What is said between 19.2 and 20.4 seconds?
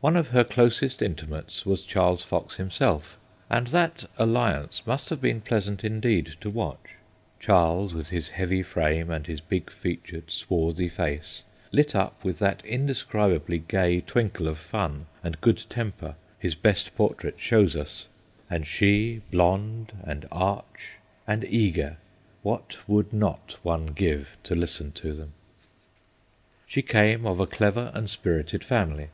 blonde and